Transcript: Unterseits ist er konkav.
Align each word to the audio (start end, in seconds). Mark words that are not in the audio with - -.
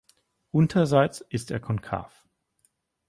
Unterseits 0.49 1.21
ist 1.29 1.51
er 1.51 1.59
konkav. 1.59 2.25